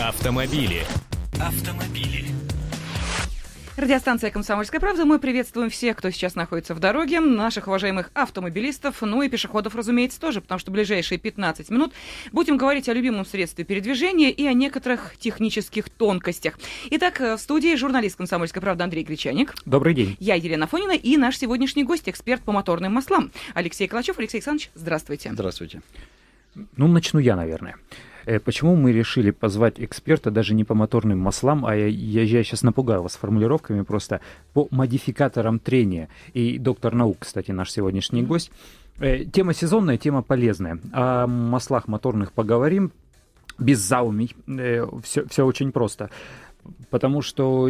[0.00, 0.84] Автомобили.
[1.40, 2.26] Автомобили.
[3.76, 5.04] Радиостанция «Комсомольская правда».
[5.04, 10.20] Мы приветствуем всех, кто сейчас находится в дороге, наших уважаемых автомобилистов, ну и пешеходов, разумеется,
[10.20, 11.92] тоже, потому что в ближайшие 15 минут
[12.30, 16.60] будем говорить о любимом средстве передвижения и о некоторых технических тонкостях.
[16.90, 19.56] Итак, в студии журналист «Комсомольской правды» Андрей Гречаник.
[19.64, 20.16] Добрый день.
[20.20, 24.16] Я Елена Фонина и наш сегодняшний гость, эксперт по моторным маслам Алексей Калачев.
[24.20, 25.32] Алексей Александрович, здравствуйте.
[25.32, 25.82] Здравствуйте.
[26.76, 27.74] Ну, начну я, наверное.
[28.28, 32.44] Э, почему мы решили позвать эксперта даже не по моторным маслам, а я, я, я
[32.44, 34.20] сейчас напугаю вас формулировками просто
[34.52, 36.10] по модификаторам трения.
[36.34, 38.50] И доктор наук, кстати, наш сегодняшний гость.
[38.98, 40.78] Э, тема сезонная, тема полезная.
[40.92, 42.92] О маслах моторных поговорим
[43.58, 44.36] без заумий.
[45.02, 46.10] Все, э, все очень просто
[46.90, 47.68] потому что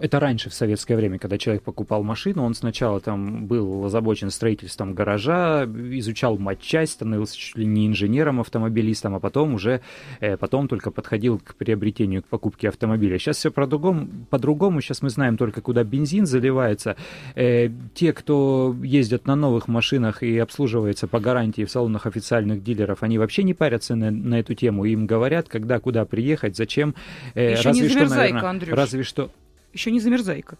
[0.00, 4.94] это раньше, в советское время, когда человек покупал машину, он сначала там был озабочен строительством
[4.94, 9.80] гаража, изучал матчасть, становился чуть ли не инженером-автомобилистом, а потом уже,
[10.20, 13.18] э, потом только подходил к приобретению, к покупке автомобиля.
[13.18, 16.96] Сейчас все по-другому, по-другому, сейчас мы знаем только, куда бензин заливается.
[17.34, 23.02] Э, те, кто ездят на новых машинах и обслуживается по гарантии в салонах официальных дилеров,
[23.02, 26.94] они вообще не парятся на, на эту тему, им говорят, когда, куда приехать, зачем.
[27.34, 28.76] Э, Еще разве что, наверное, Андрюш.
[28.76, 29.30] разве что...
[29.72, 30.56] Еще не замерзайка.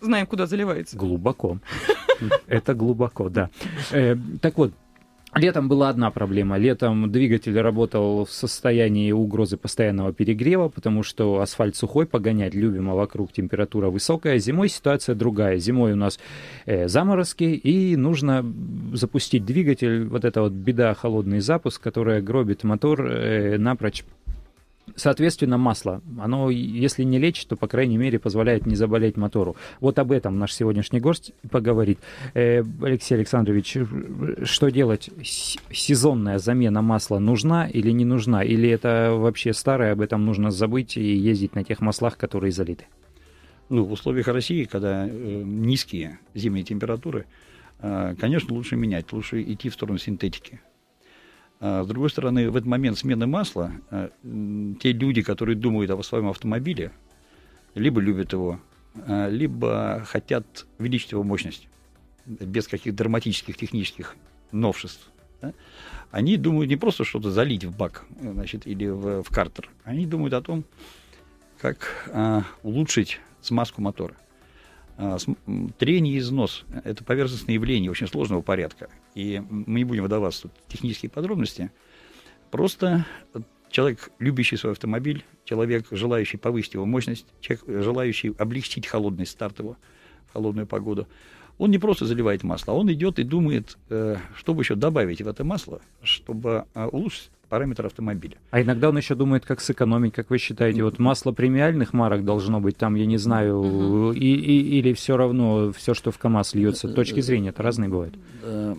[0.00, 0.96] Знаем, куда заливается.
[0.96, 1.58] Глубоко.
[2.46, 3.50] Это глубоко, да.
[3.92, 4.72] Э, так вот,
[5.36, 6.56] Летом была одна проблема.
[6.56, 12.94] Летом двигатель работал в состоянии угрозы постоянного перегрева, потому что асфальт сухой, погонять любим, а
[12.94, 14.38] вокруг температура высокая.
[14.38, 15.58] Зимой ситуация другая.
[15.58, 16.18] Зимой у нас
[16.64, 18.50] э, заморозки, и нужно
[18.94, 20.06] запустить двигатель.
[20.06, 24.04] Вот эта вот беда, холодный запуск, которая гробит мотор э, напрочь
[24.94, 29.56] Соответственно, масло, оно, если не лечит, то, по крайней мере, позволяет не заболеть мотору.
[29.80, 31.98] Вот об этом наш сегодняшний гость поговорит.
[32.34, 33.76] Э, Алексей Александрович,
[34.44, 35.10] что делать?
[35.22, 38.44] Сезонная замена масла нужна или не нужна?
[38.44, 42.86] Или это вообще старое, об этом нужно забыть и ездить на тех маслах, которые залиты?
[43.68, 47.26] Ну, в условиях России, когда э, низкие зимние температуры,
[47.80, 50.60] э, конечно, лучше менять, лучше идти в сторону синтетики.
[51.60, 54.10] А с другой стороны, в этот момент смены масла э,
[54.80, 56.92] те люди, которые думают о своем автомобиле,
[57.74, 58.60] либо любят его,
[58.94, 61.68] э, либо хотят увеличить его мощность
[62.26, 64.16] без каких-то драматических технических
[64.52, 65.10] новшеств.
[65.40, 65.52] Да?
[66.10, 70.34] Они думают не просто что-то залить в бак значит, или в, в картер, они думают
[70.34, 70.64] о том,
[71.58, 74.14] как а, улучшить смазку мотора.
[74.98, 75.16] А,
[75.78, 78.88] трение и износ– это поверхностное явление очень сложного порядка.
[79.16, 81.72] И мы не будем выдаваться в технические подробности.
[82.50, 83.06] Просто
[83.70, 89.78] человек, любящий свой автомобиль, человек, желающий повысить его мощность, человек, желающий облегчить холодный старт его
[90.28, 91.08] в холодную погоду,
[91.58, 95.28] он не просто заливает масло, а он идет и думает, э, чтобы еще добавить в
[95.28, 98.36] это масло, чтобы а, улучшить параметр автомобиля.
[98.50, 102.60] А иногда он еще думает, как сэкономить, как вы считаете, вот масло премиальных марок должно
[102.60, 104.12] быть там, я не знаю, угу.
[104.12, 108.14] и, и, или все равно все, что в КАМАЗ льется, точки зрения это разные бывают.
[108.42, 108.74] Э,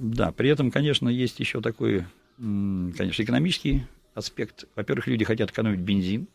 [0.00, 2.04] да, при этом, конечно, есть еще такой,
[2.38, 4.66] конечно, экономический аспект.
[4.76, 6.28] Во-первых, люди хотят экономить бензин,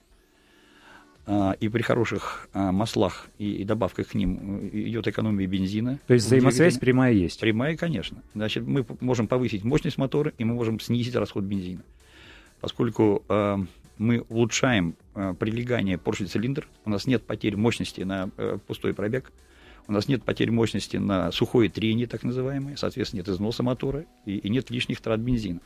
[1.59, 6.00] и при хороших а, маслах и, добавках к ним э, идет экономия бензина.
[6.07, 7.40] То есть взаимосвязь прямая есть?
[7.40, 8.23] Прямая, конечно.
[8.34, 11.84] Значит, мы можем повысить мощность мотора, и мы можем снизить расход бензина.
[12.62, 13.57] Поскольку э,
[14.00, 19.31] мы улучшаем прилегание поршень-цилиндр, у нас нет потерь мощности на э, пустой пробег,
[19.88, 24.38] у нас нет потерь мощности на сухое трение, так называемое, соответственно, нет износа мотора и,
[24.38, 25.59] и нет лишних трат бензина.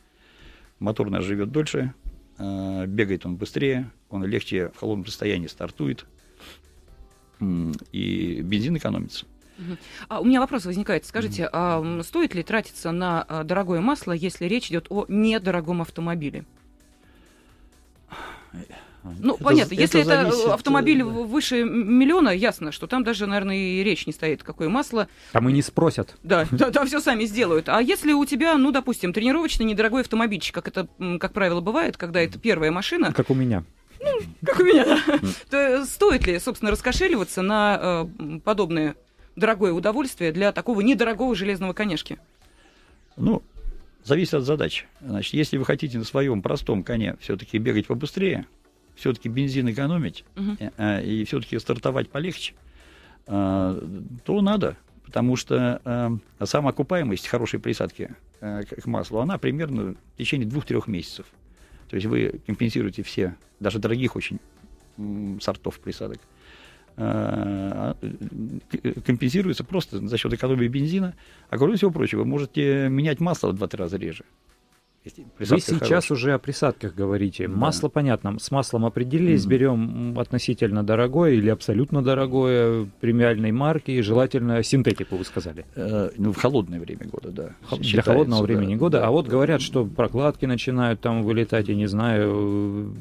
[0.79, 1.93] Мотор у нас живет дольше,
[2.87, 6.05] бегает он быстрее, он легче в холодном состоянии стартует,
[7.91, 9.25] и бензин экономится.
[10.07, 11.05] А у меня вопрос возникает.
[11.05, 16.45] Скажите, а стоит ли тратиться на а, дорогое масло, если речь идет о недорогом автомобиле?
[19.19, 21.05] Ну, это, понятно, если это, это автомобиль да.
[21.05, 25.07] выше миллиона, ясно, что там даже, наверное, и речь не стоит, какое масло.
[25.31, 26.15] Там и не спросят.
[26.23, 27.69] Да, да, да, все сами сделают.
[27.69, 30.87] А если у тебя, ну, допустим, тренировочный недорогой автомобильчик, как это,
[31.19, 33.11] как правило, бывает, когда это первая машина.
[33.13, 33.63] Как у меня.
[34.01, 35.19] Ну, как у меня, да.
[35.49, 38.95] То стоит ли, собственно, раскошеливаться на э, подобное
[39.35, 42.19] дорогое удовольствие для такого недорогого железного конешки?
[43.15, 43.43] Ну,
[44.03, 44.85] зависит от задач.
[45.01, 48.45] Значит, если вы хотите на своем простом коне все-таки бегать побыстрее,
[48.95, 50.57] все-таки бензин экономить угу.
[51.03, 52.53] и все-таки стартовать полегче,
[53.25, 53.81] то
[54.27, 61.25] надо, потому что сама окупаемость хорошей присадки к маслу, она примерно в течение двух-трех месяцев.
[61.89, 64.39] То есть вы компенсируете все, даже дорогих очень
[65.41, 66.19] сортов присадок,
[66.95, 67.95] а,
[69.05, 71.15] компенсируется просто за счет экономии бензина.
[71.49, 74.23] А кроме всего прочего, вы можете менять масло в два-три раза реже.
[75.39, 76.15] Вы сейчас хорошая.
[76.15, 77.47] уже о присадках говорите.
[77.47, 77.53] Да.
[77.53, 79.49] Масло, понятно, с маслом определились, mm-hmm.
[79.49, 85.65] берем относительно дорогое или абсолютно дорогое премиальной марки, и желательно синтетику, вы сказали.
[85.75, 87.77] Э, ну, в холодное время года, да.
[87.77, 88.99] Для холодного времени да, года.
[88.99, 89.65] Да, а вот да, говорят, да.
[89.65, 92.93] что прокладки начинают там вылетать, я не знаю,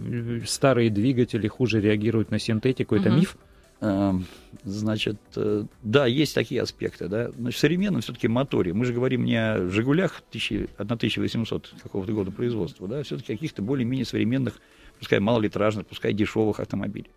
[0.47, 2.97] старые двигатели хуже реагируют на синтетику.
[2.97, 3.17] Это mm-hmm.
[3.17, 3.37] миф?
[3.83, 4.27] Эм,
[4.63, 7.33] значит, э, да, есть такие аспекты, да.
[7.33, 12.87] Значит, в современном все-таки моторе, мы же говорим не о «Жигулях» 1800 какого-то года производства,
[12.87, 14.61] да, все-таки каких-то более-менее современных,
[15.01, 17.11] пускай малолитражных, пускай дешевых автомобилей.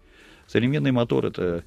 [0.47, 1.63] Современный мотор– это,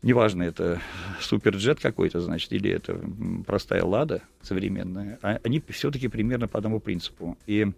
[0.00, 0.80] неважно, это
[1.20, 2.98] суперджет какой-то, значит, или это
[3.46, 7.36] простая «Лада» современная, а они все-таки примерно по одному принципу.
[7.46, 7.70] И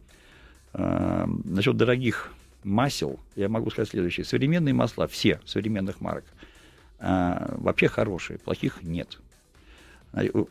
[0.73, 2.33] э, насчет дорогих
[2.69, 4.25] масел, я могу сказать следующее.
[4.25, 6.25] Современные масла, все современных марок,
[6.99, 9.19] а, вообще хорошие, плохих нет.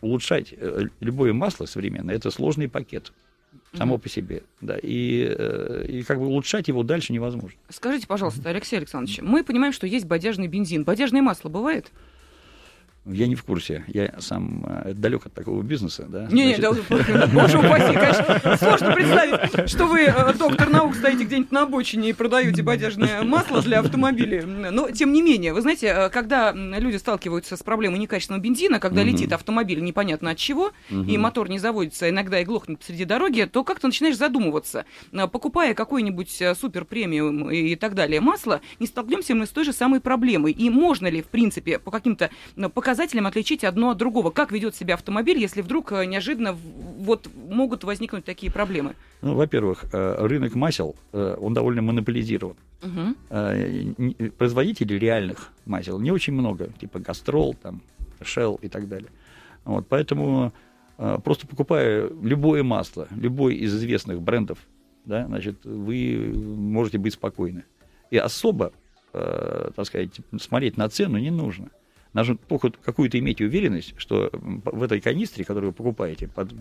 [0.01, 3.11] Улучшать э, любое масло современное– это сложный пакет
[3.73, 3.99] само mm-hmm.
[3.99, 7.57] по себе, да, и, э, и как бы улучшать его дальше невозможно.
[7.69, 10.83] Скажите, пожалуйста, Алексей Александрович, мы понимаем, что есть бодяжный бензин.
[10.83, 11.91] Бодяжное масло бывает?
[13.09, 13.85] Я не в курсе.
[13.87, 16.05] Я сам э, далек от такого бизнеса.
[16.09, 16.27] Да?
[16.29, 18.57] Не, не, да, боже упаси, конечно.
[18.57, 23.61] Сложно представить, что вы, э, доктор наук, стоите где-нибудь на обочине и продаете бодяжное масло
[23.61, 24.41] для автомобилей.
[24.41, 29.01] Но, тем не менее, вы знаете, э, когда люди сталкиваются с проблемой некачественного бензина, когда
[29.01, 29.09] угу.
[29.09, 31.03] летит автомобиль непонятно от чего, угу.
[31.03, 34.85] и мотор не заводится, иногда и глохнет посреди дороги, то как-то начинаешь задумываться.
[35.31, 40.01] Покупая какой-нибудь супер премиум и так далее масло, не столкнемся мы с той же самой
[40.01, 40.51] проблемой.
[40.51, 42.29] И можно ли, в принципе, по каким-то
[42.73, 44.31] показателям показателям отличить одно от другого?
[44.31, 48.95] Как ведет себя автомобиль, если вдруг э, неожиданно вот могут возникнуть такие проблемы?
[49.21, 52.55] Ну, во-первых, э, рынок масел, э, он довольно монополизирован.
[52.81, 54.31] Угу.
[54.37, 57.81] Производителей реальных масел не очень много, типа Гастрол, там,
[58.19, 59.09] Shell и так далее.
[59.63, 60.51] Вот, поэтому
[61.23, 64.57] просто покупая любое масло, любой из известных брендов,
[65.05, 67.63] да, значит, вы можете быть спокойны.
[68.11, 68.71] И особо,
[69.11, 71.69] так сказать, смотреть на цену не нужно.
[72.17, 72.37] Нужно
[72.83, 76.51] какую-то иметь уверенность, что в этой канистре, которую вы покупаете под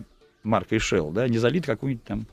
[0.43, 2.27] маркой Shell, да, не залит какой-нибудь там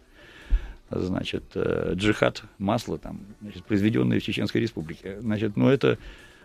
[0.90, 5.20] значит, э, джихад масла, там, значит, произведенное в Чеченской Республике.
[5.22, 5.98] Значит, ну, это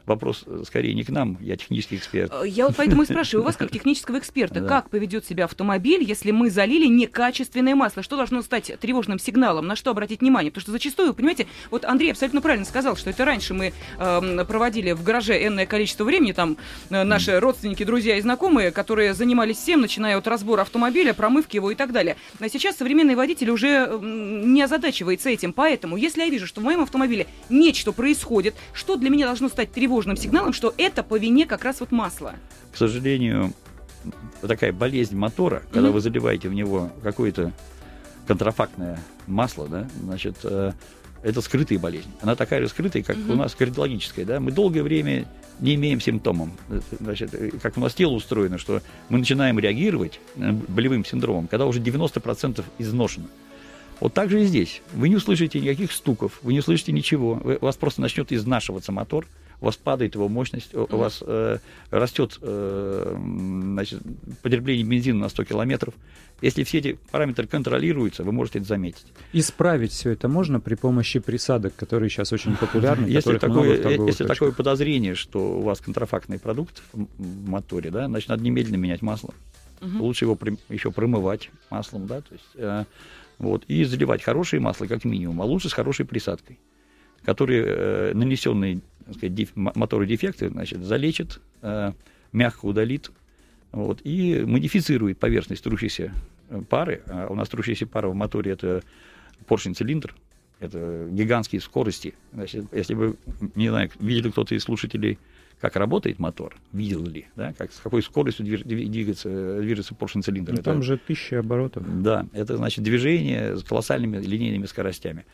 [0.06, 2.32] вопрос э, скорее не к нам, я технический эксперт.
[2.34, 6.04] Э, я вот поэтому и спрашиваю, у вас как технического эксперта, как поведет себя автомобиль,
[6.04, 8.04] если мы залили некачественное масло?
[8.04, 9.68] Что должно стать тревожным сигналом?
[9.68, 10.52] На что обратить внимание?
[10.52, 14.92] Потому что зачастую, понимаете, вот Андрей абсолютно правильно сказал, что это раньше мы э, проводили
[14.92, 16.58] в гараже энное количество времени, там
[16.90, 21.72] э, наши родственники, друзья и знакомые, которые занимались всем, начиная от разбора автомобиля, промывки его
[21.72, 22.18] и так далее.
[22.40, 25.54] А сейчас современный водитель уже э, не озадачивается этим.
[25.54, 29.72] Поэтому, если я вижу, что в моем автомобиле нечто происходит, что для меня должно стать
[29.72, 32.36] тревожным тревожным сигналом, что это по вине как раз вот масла.
[32.72, 33.54] К сожалению,
[34.42, 35.94] такая болезнь мотора, когда mm-hmm.
[35.94, 37.52] вы заливаете в него какое-то
[38.28, 40.74] контрафактное масло, да, значит, э,
[41.24, 42.10] это скрытая болезнь.
[42.22, 43.32] Она такая же скрытая, как mm-hmm.
[43.32, 44.40] у нас кардиологическая, да.
[44.40, 45.26] Мы долгое время
[45.60, 46.50] не имеем симптомов.
[47.00, 51.80] Значит, э, как у нас тело устроено, что мы начинаем реагировать болевым синдромом, когда уже
[51.80, 53.26] 90% изношено.
[54.00, 54.84] Вот так же и здесь.
[54.94, 57.34] Вы не услышите никаких стуков, вы не услышите ничего.
[57.34, 59.26] Вы, у вас просто начнет изнашиваться мотор,
[59.62, 61.58] у вас падает его мощность, у вас э,
[61.92, 64.02] растет э, значит,
[64.42, 65.94] потребление бензина на 100 километров.
[66.42, 69.06] Если все эти параметры контролируются, вы можете это заметить.
[69.34, 73.08] Исправить все это можно при помощи присадок, которые сейчас очень популярны.
[73.08, 78.30] Если, такое, э, если такое подозрение, что у вас контрафактный продукт в моторе, да, значит,
[78.30, 79.34] надо немедленно менять масло.
[79.82, 80.04] Угу.
[80.04, 80.38] Лучше его
[80.70, 82.86] еще промывать маслом, да, то есть, э,
[83.38, 86.60] вот, и заливать хорошее масло как минимум, а лучше с хорошей присадкой,
[87.24, 88.82] которые э, нанесенные
[89.14, 91.94] сказать, деф, моторы дефекты, значит, залечит, э,
[92.32, 93.12] мягко удалит,
[93.72, 96.14] вот, и модифицирует поверхность трущейся
[96.50, 97.02] э, пары.
[97.08, 98.84] А у нас трущаяся пара в моторе это
[99.48, 100.16] поршень-цилиндр,
[100.60, 102.14] это гигантские скорости.
[102.34, 103.16] Значит, если бы,
[103.56, 105.18] не знаю, видели кто-то из слушателей,
[105.60, 110.54] как работает мотор, видел ли, да, как, с какой скоростью двигается, движется поршень-цилиндр.
[110.54, 111.84] Ну, там же тысяча оборотов.
[112.02, 115.26] Да, это значит движение с колоссальными линейными скоростями.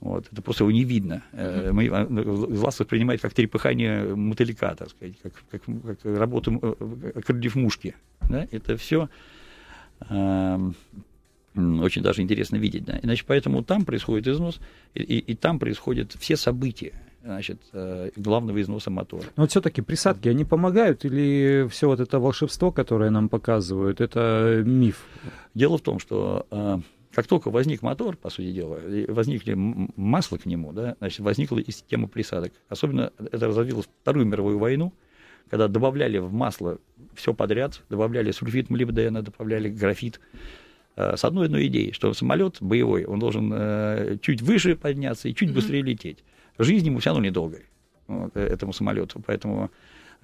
[0.00, 0.28] Вот.
[0.30, 1.22] Это просто его не видно.
[1.32, 1.72] Mm-hmm.
[1.72, 7.54] Мы, а, глаз воспринимает как трепыхание мотылька, так сказать, как, как, как работу э, крыльев
[7.54, 7.94] мушки.
[8.28, 8.46] Да?
[8.50, 9.08] Это все
[10.08, 10.70] э,
[11.54, 12.84] очень даже интересно видеть.
[12.84, 12.98] Да?
[13.02, 14.60] Иначе поэтому там происходит износ,
[14.94, 16.92] и, и, и там происходят все события
[17.24, 19.24] значит, э, главного износа мотора.
[19.36, 24.62] Но вот все-таки присадки, они помогают или все вот это волшебство, которое нам показывают, это
[24.64, 25.06] миф?
[25.54, 26.46] Дело в том, что
[27.16, 31.70] как только возник мотор, по сути дела, возникли масло к нему, да, значит, возникла и
[31.70, 32.52] система присадок.
[32.68, 34.92] Особенно это разовилось Вторую мировую войну,
[35.48, 36.78] когда добавляли в масло
[37.14, 40.20] все подряд, добавляли сульфид молибдена, добавляли графит,
[40.94, 45.80] с одной одной идеей, что самолет боевой, он должен чуть выше подняться и чуть быстрее
[45.80, 46.22] лететь.
[46.58, 47.64] Жизнь ему все равно недолгая,
[48.08, 49.22] вот, этому самолету.
[49.26, 49.70] Поэтому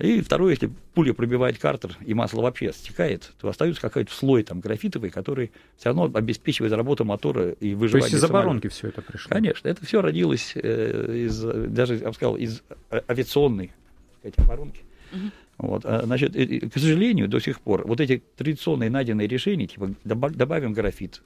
[0.02, 4.58] и второе, если пуля пробивает картер и масло вообще стекает, то остается какой-то слой там
[4.58, 8.08] графитовый, который все равно обеспечивает работу мотора и выживание.
[8.08, 9.30] То есть из оборонки все это пришло?
[9.30, 12.62] Конечно, это все родилось э, из, даже, я бы сказал, из
[13.08, 13.70] авиационной
[14.18, 14.80] сказать, оборонки.
[15.12, 15.30] Угу.
[15.58, 20.72] Вот, а, значит, к сожалению, до сих пор вот эти традиционные найденные решения, типа добавим
[20.72, 21.22] графит,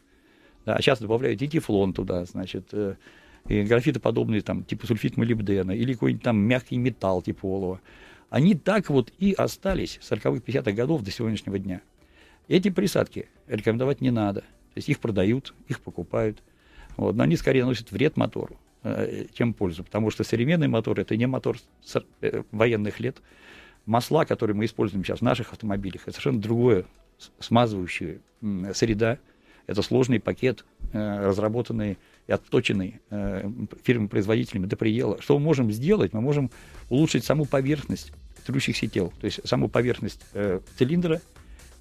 [0.66, 2.96] да, а сейчас добавляют и тефлон туда, значит, э,
[3.48, 7.80] и графитоподобные, там, типа сульфид молибдена, или какой-нибудь там мягкий металл типа олова
[8.30, 11.80] они так вот и остались с 40-х, 50-х годов до сегодняшнего дня.
[12.48, 14.40] Эти присадки рекомендовать не надо.
[14.40, 16.42] То есть их продают, их покупают.
[16.96, 19.84] Вот, но они скорее носят вред мотору, э, чем пользу.
[19.84, 21.58] Потому что современный мотор– это не мотор
[22.20, 23.18] э, военных лет.
[23.84, 26.86] Масла, которые мы используем сейчас в наших автомобилях, это совершенно другое
[27.38, 28.18] смазывающая
[28.74, 29.18] среда.
[29.66, 33.50] Это сложный пакет, э, разработанный и отточенный э,
[33.82, 35.20] фирмами-производителями до предела.
[35.20, 36.12] Что мы можем сделать?
[36.12, 36.50] Мы можем
[36.88, 38.12] улучшить саму поверхность
[38.46, 41.20] трущихся тел, то есть саму поверхность э, цилиндра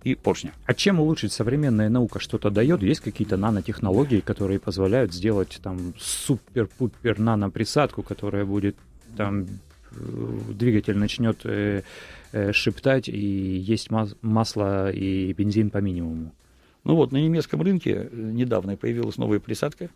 [0.03, 0.53] и поршня.
[0.65, 2.81] А чем улучшить современная наука что-то дает?
[2.81, 8.75] Есть какие-то нанотехнологии, которые позволяют сделать там супер-пупер наноприсадку, которая будет
[9.15, 9.47] там
[9.91, 11.83] двигатель начнет э,
[12.31, 16.33] э, шептать и есть мас- масло и бензин по минимуму.
[16.85, 19.89] Ну вот, на немецком рынке э, недавно появилась новая присадка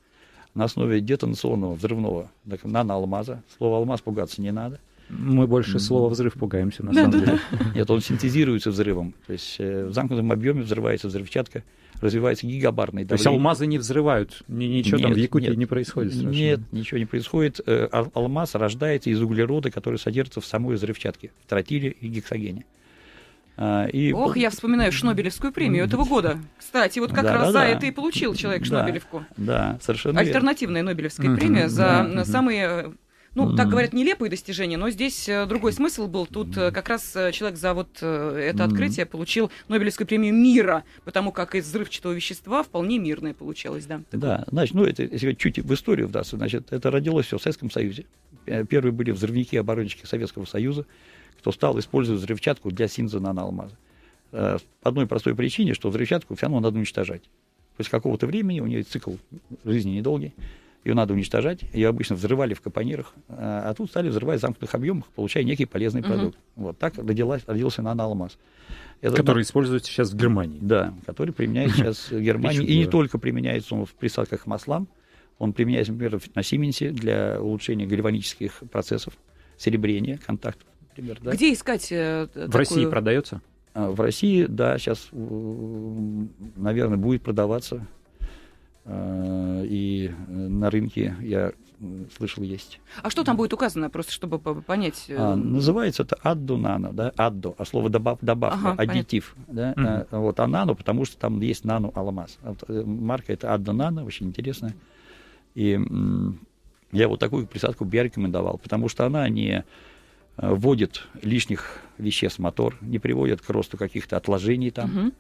[0.56, 2.32] на основе детонационного взрывного
[2.64, 3.44] наноалмаза.
[3.58, 4.80] Слово «алмаз» пугаться не надо.
[5.10, 7.40] Мы больше слова взрыв пугаемся, на да, самом да, деле.
[7.76, 9.16] Нет, он синтезируется взрывом.
[9.26, 11.64] То есть э, в замкнутом объеме взрывается взрывчатка,
[12.00, 13.10] развивается гигабарное давление.
[13.10, 14.44] То есть алмазы не взрывают?
[14.48, 16.36] Ничего нет, там в Якутии нет, не происходит страшно?
[16.36, 17.60] Нет, ничего не происходит.
[17.66, 22.66] Э, алмаз рождается из углерода, который содержится в самой взрывчатке, в тротиле и гексогене.
[23.62, 24.14] А, и...
[24.14, 26.40] Ох, я вспоминаю Шнобелевскую премию этого года.
[26.58, 27.68] Кстати, вот как да, раз да, за да.
[27.68, 29.26] это и получил человек Шнобелевку.
[29.36, 30.92] Да, совершенно Альтернативная верно.
[30.92, 32.94] Нобелевская премия за да, самые
[33.36, 36.26] ну, так говорят, нелепые достижения, но здесь э, другой смысл был.
[36.26, 41.32] Тут э, как раз э, человек за вот это открытие получил Нобелевскую премию мира, потому
[41.32, 44.02] как из взрывчатого вещества вполне мирное получалось, да.
[44.12, 47.70] Да, значит, ну, это, если чуть в историю вдастся, значит, это родилось все в Советском
[47.70, 48.06] Союзе.
[48.68, 50.86] Первые были взрывники-оборонщики Советского Союза
[51.40, 53.76] кто стал использовать взрывчатку для синтеза наноалмаза.
[54.32, 57.24] Э, по одной простой причине, что взрывчатку все равно надо уничтожать.
[57.78, 59.14] После какого-то времени, у нее цикл
[59.64, 60.34] жизни недолгий,
[60.84, 61.62] ее надо уничтожать.
[61.74, 65.66] Ее обычно взрывали в капонирах, э, а тут стали взрывать в замкнутых объемах, получая некий
[65.66, 66.10] полезный угу.
[66.10, 66.38] продукт.
[66.56, 68.38] Вот так родилась, родился наноалмаз.
[69.02, 70.60] Это, который да, используется сейчас в Германии.
[70.62, 72.66] Да, который применяется сейчас в Германии.
[72.66, 74.90] И не только применяется он в присадках к маслам,
[75.38, 79.14] он применяется, например, на Сименсе для улучшения гальванических процессов,
[79.58, 80.68] серебрения, контактов
[81.00, 81.20] например.
[81.22, 81.32] Да?
[81.32, 82.58] Где искать э, В такую...
[82.58, 83.42] России продается?
[83.74, 87.86] А, в России, да, сейчас, наверное, будет продаваться.
[88.86, 91.54] А, и на рынке я
[92.18, 92.82] слышал есть.
[93.02, 95.06] А что там будет указано, просто чтобы понять?
[95.08, 99.74] Э, а, называется это адду нано, да, адду, а слово добав, добавка, ага, аддитив, да,
[99.74, 100.08] mm-hmm.
[100.12, 102.38] а, вот, а нано, потому что там есть нано алмаз.
[102.42, 104.76] Вот, э, марка это адду нано, очень интересная.
[105.56, 105.80] И
[106.92, 109.64] я вот такую присадку бы я рекомендовал, потому что она не Э,
[110.42, 115.14] вводит лишних веществ в мотор, не приводит к росту каких-то отложений там,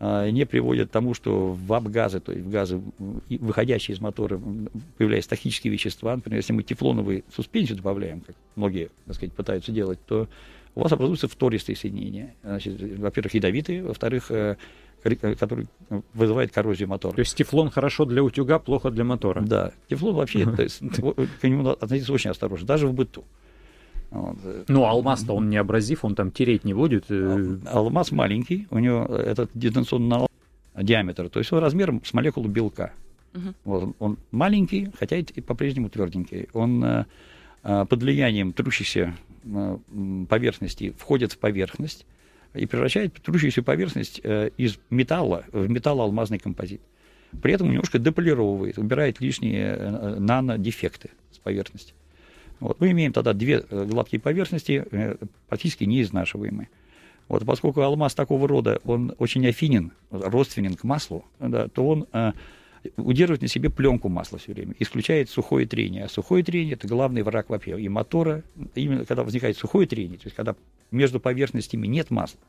[0.00, 0.30] угу.
[0.30, 2.80] не приводит к тому, что в обгазы, то есть в газы,
[3.28, 4.40] выходящие из мотора,
[4.98, 6.14] появляются токсические вещества.
[6.14, 10.28] Например, если мы тефлоновую суспензию добавляем, как многие, так сказать, пытаются делать, то
[10.74, 12.34] у вас образуются втористые соединения.
[12.42, 14.56] Значит, во-первых, ядовитые, во-вторых, э,
[15.02, 15.66] который
[16.14, 17.14] вызывает коррозию мотора.
[17.14, 19.40] То есть тефлон хорошо для утюга, плохо для мотора.
[19.40, 23.24] Да, тефлон вообще, то есть, к нему относиться очень осторожно, даже в быту.
[24.12, 24.36] Вот.
[24.68, 27.06] Ну, алмаз-то он не абразив, он там тереть не будет.
[27.08, 27.56] Э.
[27.66, 30.26] Алмаз маленький, у него этот дистанционный
[30.76, 32.92] диаметр, то есть он размером с молекулу белка.
[33.34, 33.54] Угу.
[33.64, 36.48] Вот, он маленький, хотя и по-прежнему тверденький.
[36.52, 37.04] Он э,
[37.62, 39.14] э, под влиянием трущейся
[40.28, 42.06] поверхности входит в поверхность
[42.54, 46.80] и превращает трущуюся поверхность из металла в металлоалмазный композит.
[47.42, 49.76] При этом немножко деполировывает, убирает лишние
[50.20, 51.92] нанодефекты с поверхности.
[52.62, 52.80] Вот.
[52.80, 55.16] Мы имеем тогда две э, гладкие поверхности, э,
[55.48, 56.68] практически неизнашиваемые.
[57.26, 62.32] Вот, поскольку алмаз такого рода, он очень афинен, родственен к маслу, да, то он э,
[62.96, 66.04] удерживает на себе пленку масла все время, исключает сухое трение.
[66.04, 68.44] А сухое трение– это главный враг вообще и мотора.
[68.76, 70.54] Именно когда возникает сухое трение, то есть когда
[70.92, 72.40] между поверхностями нет масла,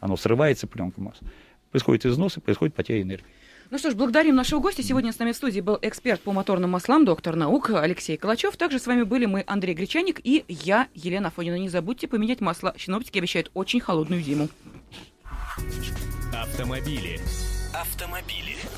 [0.00, 1.26] оно срывается, пленка масла,
[1.70, 3.24] происходит износ и происходит потеря энергии.
[3.72, 4.82] Ну что ж, благодарим нашего гостя.
[4.82, 8.54] Сегодня с нами в студии был эксперт по моторным маслам, доктор наук Алексей Калачев.
[8.58, 11.54] Также с вами были мы, Андрей Гречаник и я, Елена Фонина.
[11.54, 12.74] Не забудьте поменять масло.
[12.76, 14.50] Синоптики обещают очень холодную зиму.
[16.34, 17.18] Автомобили.
[17.72, 18.56] Автомобили.